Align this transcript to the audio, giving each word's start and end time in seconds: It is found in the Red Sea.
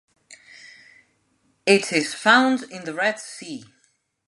It 1.63 1.93
is 1.93 2.15
found 2.15 2.63
in 2.63 2.85
the 2.85 2.93
Red 2.95 3.19
Sea. 3.19 3.65